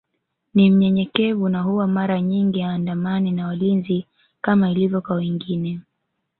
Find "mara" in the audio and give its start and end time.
1.87-2.21